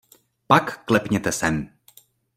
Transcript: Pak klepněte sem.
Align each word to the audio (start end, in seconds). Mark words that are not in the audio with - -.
Pak 0.47 0.83
klepněte 0.85 1.31
sem. 1.31 1.69